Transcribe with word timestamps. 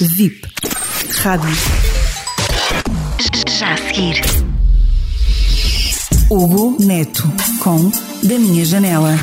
VIP. 0.00 0.40
Rádio. 1.22 1.50
Já 3.58 3.74
a 3.74 3.76
seguir. 3.76 4.22
Hugo 6.30 6.82
Neto 6.82 7.24
com 7.62 7.90
Da 8.26 8.38
Minha 8.38 8.64
Janela. 8.64 9.16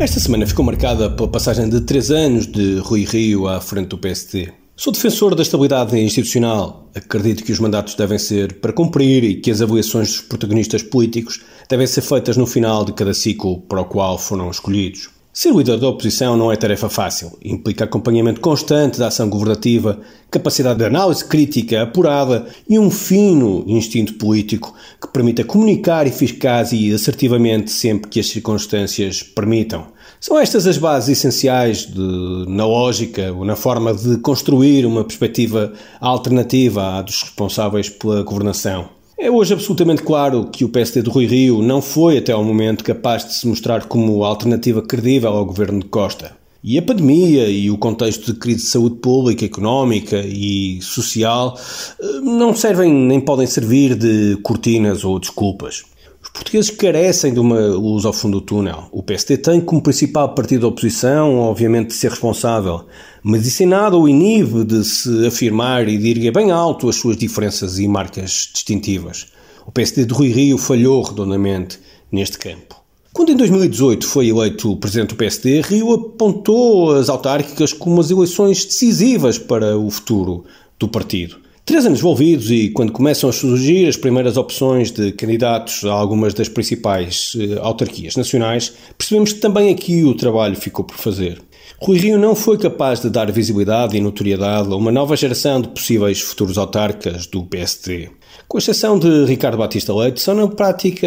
Esta 0.00 0.20
semana 0.20 0.46
ficou 0.46 0.64
marcada 0.64 1.10
pela 1.10 1.28
passagem 1.28 1.68
de 1.68 1.82
três 1.82 2.10
anos 2.10 2.46
de 2.46 2.78
Rui 2.78 3.04
Rio 3.04 3.46
à 3.46 3.60
frente 3.60 3.88
do 3.88 3.98
PSD. 3.98 4.52
Sou 4.74 4.90
defensor 4.90 5.34
da 5.34 5.42
estabilidade 5.42 5.98
institucional. 5.98 6.88
Acredito 6.94 7.44
que 7.44 7.52
os 7.52 7.60
mandatos 7.60 7.94
devem 7.94 8.18
ser 8.18 8.54
para 8.54 8.72
cumprir 8.72 9.22
e 9.22 9.34
que 9.34 9.50
as 9.50 9.60
avaliações 9.60 10.08
dos 10.08 10.20
protagonistas 10.22 10.82
políticos 10.82 11.42
devem 11.68 11.86
ser 11.86 12.00
feitas 12.00 12.38
no 12.38 12.46
final 12.46 12.86
de 12.86 12.94
cada 12.94 13.12
ciclo 13.12 13.60
para 13.62 13.82
o 13.82 13.84
qual 13.84 14.16
foram 14.16 14.50
escolhidos. 14.50 15.17
Ser 15.40 15.54
líder 15.54 15.78
da 15.78 15.88
oposição 15.88 16.36
não 16.36 16.50
é 16.50 16.56
tarefa 16.56 16.88
fácil. 16.88 17.38
Implica 17.44 17.84
acompanhamento 17.84 18.40
constante 18.40 18.98
da 18.98 19.06
ação 19.06 19.30
governativa, 19.30 20.00
capacidade 20.28 20.80
de 20.80 20.84
análise 20.84 21.24
crítica 21.24 21.80
apurada 21.80 22.48
e 22.68 22.76
um 22.76 22.90
fino 22.90 23.62
instinto 23.68 24.14
político 24.14 24.74
que 25.00 25.06
permita 25.06 25.44
comunicar 25.44 26.08
eficaz 26.08 26.72
e 26.72 26.92
assertivamente 26.92 27.70
sempre 27.70 28.10
que 28.10 28.18
as 28.18 28.26
circunstâncias 28.26 29.22
permitam. 29.22 29.86
São 30.20 30.36
estas 30.36 30.66
as 30.66 30.76
bases 30.76 31.16
essenciais 31.16 31.86
de, 31.86 32.44
na 32.48 32.66
lógica 32.66 33.32
ou 33.32 33.44
na 33.44 33.54
forma 33.54 33.94
de 33.94 34.16
construir 34.16 34.84
uma 34.84 35.04
perspectiva 35.04 35.72
alternativa 36.00 36.98
à 36.98 37.02
dos 37.02 37.22
responsáveis 37.22 37.88
pela 37.88 38.24
governação. 38.24 38.97
É 39.20 39.28
hoje 39.28 39.52
absolutamente 39.52 40.00
claro 40.04 40.44
que 40.44 40.64
o 40.64 40.68
PSD 40.68 41.02
de 41.02 41.10
Rui 41.10 41.26
Rio 41.26 41.60
não 41.60 41.82
foi 41.82 42.18
até 42.18 42.30
ao 42.30 42.44
momento 42.44 42.84
capaz 42.84 43.26
de 43.26 43.34
se 43.34 43.48
mostrar 43.48 43.86
como 43.86 44.22
alternativa 44.22 44.80
credível 44.80 45.30
ao 45.30 45.44
governo 45.44 45.80
de 45.80 45.86
Costa. 45.86 46.36
E 46.62 46.78
a 46.78 46.82
pandemia 46.82 47.48
e 47.48 47.68
o 47.68 47.76
contexto 47.76 48.32
de 48.32 48.38
crise 48.38 48.60
de 48.60 48.70
saúde 48.70 48.94
pública, 48.96 49.44
económica 49.44 50.20
e 50.24 50.80
social 50.82 51.58
eh, 52.00 52.20
não 52.22 52.54
servem 52.54 52.92
nem 52.92 53.20
podem 53.20 53.46
servir 53.48 53.96
de 53.96 54.38
cortinas 54.40 55.02
ou 55.04 55.18
desculpas. 55.18 55.82
Os 56.28 56.42
portugueses 56.42 56.70
carecem 56.70 57.32
de 57.32 57.40
uma 57.40 57.58
luz 57.58 58.04
ao 58.04 58.12
fundo 58.12 58.38
do 58.38 58.44
túnel. 58.44 58.88
O 58.92 59.02
PSD 59.02 59.38
tem 59.38 59.60
como 59.60 59.82
principal 59.82 60.34
partido 60.34 60.62
da 60.62 60.68
oposição, 60.68 61.36
obviamente, 61.36 61.88
de 61.88 61.94
ser 61.94 62.10
responsável, 62.10 62.84
mas 63.22 63.46
isso 63.46 63.62
em 63.62 63.66
nada 63.66 63.96
o 63.96 64.08
inibe 64.08 64.64
de 64.64 64.84
se 64.84 65.26
afirmar 65.26 65.88
e 65.88 65.96
de 65.96 66.10
erguer 66.10 66.32
bem 66.32 66.50
alto 66.50 66.88
as 66.88 66.96
suas 66.96 67.16
diferenças 67.16 67.78
e 67.78 67.88
marcas 67.88 68.50
distintivas. 68.52 69.26
O 69.66 69.72
PSD 69.72 70.04
de 70.04 70.14
Rui 70.14 70.28
Rio 70.28 70.58
falhou 70.58 71.02
redondamente 71.02 71.80
neste 72.12 72.38
campo. 72.38 72.76
Quando 73.12 73.32
em 73.32 73.36
2018 73.36 74.06
foi 74.06 74.28
eleito 74.28 74.76
presidente 74.76 75.10
do 75.10 75.16
PSD, 75.16 75.62
Rio 75.62 75.92
apontou 75.92 76.94
as 76.94 77.08
autárquicas 77.08 77.72
como 77.72 78.00
as 78.00 78.10
eleições 78.10 78.64
decisivas 78.64 79.38
para 79.38 79.76
o 79.76 79.90
futuro 79.90 80.44
do 80.78 80.86
partido. 80.86 81.47
Três 81.68 81.84
anos 81.84 81.98
envolvidos 81.98 82.50
e 82.50 82.70
quando 82.70 82.92
começam 82.92 83.28
a 83.28 83.32
surgir 83.32 83.86
as 83.86 83.94
primeiras 83.94 84.38
opções 84.38 84.90
de 84.90 85.12
candidatos 85.12 85.84
a 85.84 85.92
algumas 85.92 86.32
das 86.32 86.48
principais 86.48 87.36
eh, 87.38 87.58
autarquias 87.60 88.16
nacionais, 88.16 88.72
percebemos 88.96 89.34
que 89.34 89.40
também 89.40 89.68
aqui 89.68 90.02
o 90.02 90.14
trabalho 90.14 90.56
ficou 90.56 90.82
por 90.82 90.96
fazer. 90.96 91.42
Rui 91.78 91.98
Rio 91.98 92.16
não 92.16 92.34
foi 92.34 92.56
capaz 92.56 93.02
de 93.02 93.10
dar 93.10 93.30
visibilidade 93.30 93.94
e 93.94 94.00
notoriedade 94.00 94.72
a 94.72 94.76
uma 94.76 94.90
nova 94.90 95.14
geração 95.14 95.60
de 95.60 95.68
possíveis 95.68 96.22
futuros 96.22 96.56
autarcas 96.56 97.26
do 97.26 97.44
PSD. 97.44 98.08
Com 98.48 98.56
exceção 98.56 98.98
de 98.98 99.26
Ricardo 99.26 99.58
Batista 99.58 99.94
Leite, 99.94 100.22
são 100.22 100.34
na 100.34 100.48
prática 100.48 101.06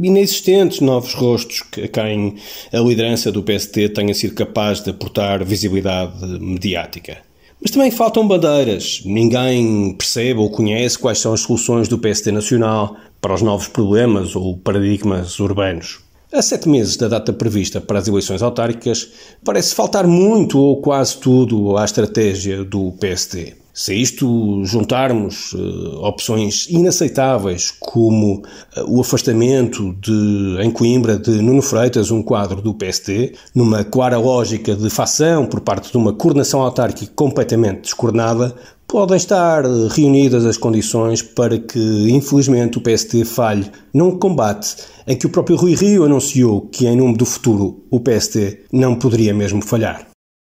inexistentes 0.00 0.80
novos 0.82 1.14
rostos 1.14 1.64
a 1.82 1.88
quem 1.88 2.36
a 2.72 2.78
liderança 2.78 3.32
do 3.32 3.42
PSD 3.42 3.88
tenha 3.88 4.14
sido 4.14 4.36
capaz 4.36 4.80
de 4.80 4.90
aportar 4.90 5.44
visibilidade 5.44 6.24
mediática. 6.38 7.26
Mas 7.60 7.70
também 7.70 7.90
faltam 7.90 8.26
bandeiras. 8.26 9.02
Ninguém 9.04 9.94
percebe 9.94 10.40
ou 10.40 10.50
conhece 10.50 10.98
quais 10.98 11.18
são 11.18 11.32
as 11.32 11.40
soluções 11.40 11.88
do 11.88 11.98
PSD 11.98 12.30
Nacional 12.30 12.96
para 13.20 13.34
os 13.34 13.42
novos 13.42 13.66
problemas 13.66 14.36
ou 14.36 14.56
paradigmas 14.56 15.40
urbanos. 15.40 16.00
A 16.32 16.42
sete 16.42 16.68
meses 16.68 16.96
da 16.96 17.08
data 17.08 17.32
prevista 17.32 17.80
para 17.80 17.98
as 17.98 18.08
eleições 18.08 18.42
autárquicas, 18.42 19.08
parece 19.44 19.74
faltar 19.74 20.06
muito 20.06 20.58
ou 20.58 20.82
quase 20.82 21.16
tudo 21.16 21.76
à 21.78 21.84
estratégia 21.84 22.62
do 22.62 22.92
PSD. 23.00 23.54
Se 23.78 23.94
isto 23.94 24.64
juntarmos 24.64 25.52
uh, 25.52 25.98
opções 26.02 26.66
inaceitáveis, 26.70 27.70
como 27.78 28.36
uh, 28.36 28.42
o 28.88 29.02
afastamento 29.02 29.92
de, 30.00 30.56
em 30.62 30.70
Coimbra 30.70 31.18
de 31.18 31.42
Nuno 31.42 31.60
Freitas, 31.60 32.10
um 32.10 32.22
quadro 32.22 32.62
do 32.62 32.72
PSD, 32.72 33.34
numa 33.54 33.84
clara 33.84 34.16
lógica 34.16 34.74
de 34.74 34.88
facção 34.88 35.44
por 35.44 35.60
parte 35.60 35.90
de 35.90 35.96
uma 35.98 36.14
coordenação 36.14 36.62
autárquica 36.62 37.12
completamente 37.14 37.82
descoordenada, 37.82 38.56
podem 38.88 39.18
estar 39.18 39.62
reunidas 39.90 40.46
as 40.46 40.56
condições 40.56 41.20
para 41.20 41.58
que, 41.58 42.08
infelizmente, 42.10 42.78
o 42.78 42.80
PSD 42.80 43.26
falhe 43.26 43.70
num 43.92 44.18
combate 44.18 44.74
em 45.06 45.14
que 45.14 45.26
o 45.26 45.30
próprio 45.30 45.58
Rui 45.58 45.74
Rio 45.74 46.02
anunciou 46.02 46.62
que, 46.62 46.86
em 46.86 46.96
nome 46.96 47.18
do 47.18 47.26
futuro, 47.26 47.84
o 47.90 48.00
PSD 48.00 48.60
não 48.72 48.94
poderia 48.94 49.34
mesmo 49.34 49.62
falhar. 49.62 50.15